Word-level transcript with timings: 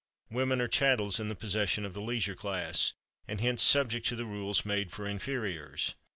Women 0.31 0.59
are 0.61 0.67
chattels 0.67 1.19
in 1.19 1.29
the 1.29 1.35
possession 1.35 1.85
of 1.85 1.93
the 1.93 2.01
leisure 2.01 2.33
class, 2.33 2.93
and 3.27 3.39
hence 3.39 3.61
subject 3.61 4.07
to 4.07 4.15
the 4.15 4.25
rules 4.25 4.65
made 4.65 4.91
for 4.91 5.05
inferiors. 5.07 5.93